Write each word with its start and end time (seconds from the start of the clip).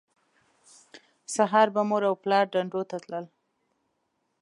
سهار 1.35 1.67
به 1.73 1.81
مور 1.89 2.03
او 2.09 2.15
پلار 2.21 2.45
دندو 2.53 2.81
ته 2.89 2.97
تلل 3.03 3.25